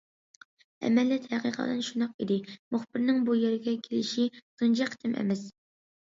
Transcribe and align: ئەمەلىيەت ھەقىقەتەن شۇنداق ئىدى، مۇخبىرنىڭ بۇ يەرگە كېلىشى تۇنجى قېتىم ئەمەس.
ئەمەلىيەت 0.87 1.25
ھەقىقەتەن 1.33 1.83
شۇنداق 1.87 2.15
ئىدى، 2.23 2.37
مۇخبىرنىڭ 2.75 3.19
بۇ 3.27 3.35
يەرگە 3.41 3.75
كېلىشى 3.89 4.25
تۇنجى 4.39 4.89
قېتىم 4.95 5.13
ئەمەس. 5.21 5.45